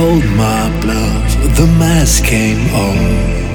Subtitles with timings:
[0.00, 3.54] cold my bluff, the mask came off,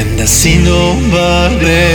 [0.00, 1.92] and I see nobody.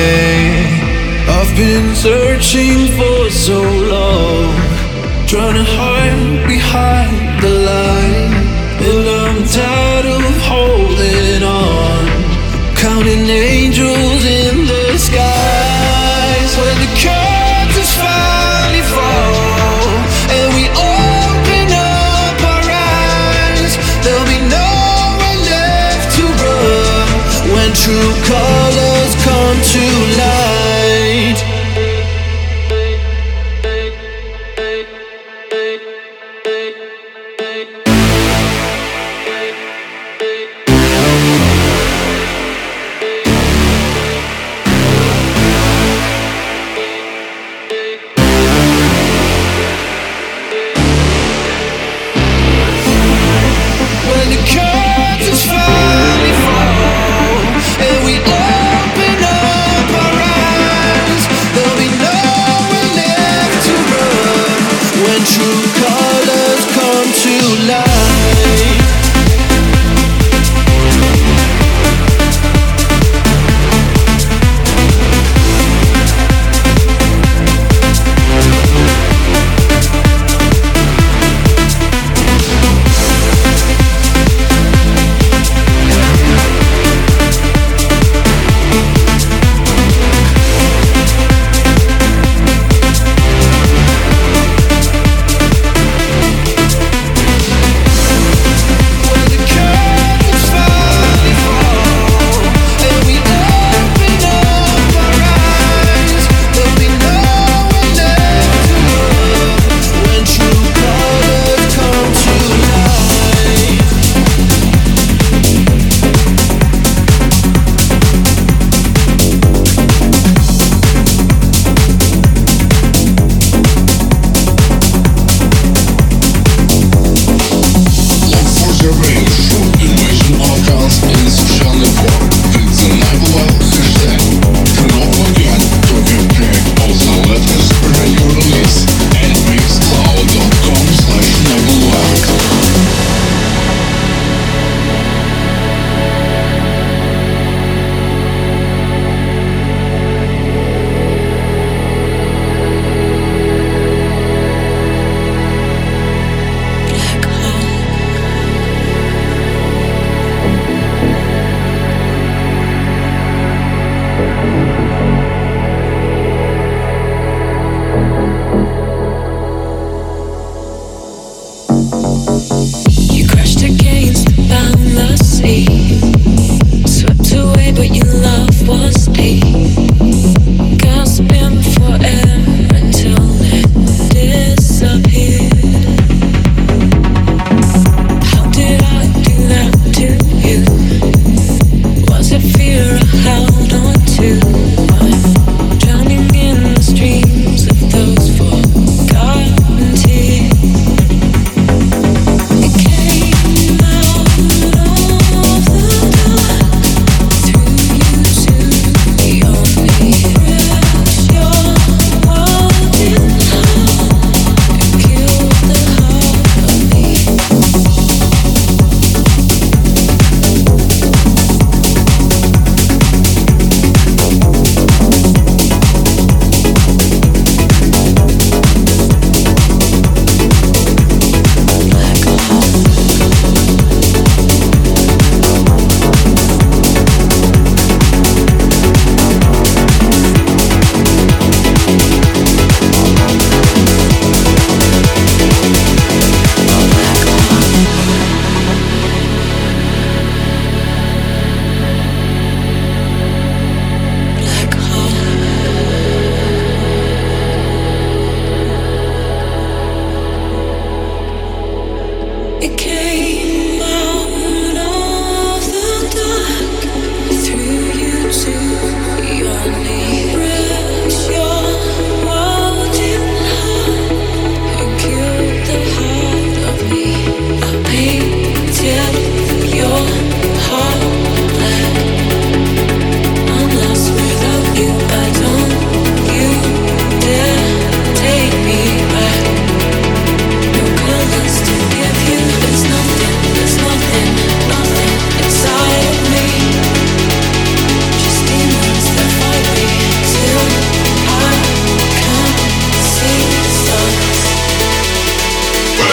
[1.37, 3.59] I've been searching for so
[3.93, 4.53] long,
[5.31, 8.33] trying to hide behind the line,
[8.89, 12.03] and I'm tired of holding on,
[12.83, 14.76] counting angels in the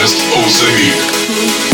[0.05, 1.74] Just Ozenik.